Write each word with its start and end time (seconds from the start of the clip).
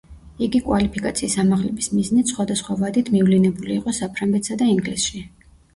იგი 0.45 0.61
კვალიფიკაციის 0.69 1.35
ამაღლების 1.43 1.89
მიზნით 1.97 2.33
სხვადასხვა 2.33 2.81
ვადით 2.83 3.15
მივლინებული 3.19 3.79
იყო 3.83 3.97
საფრანგეთსა 4.03 4.63
და 4.65 4.75
ინგლისში. 4.77 5.29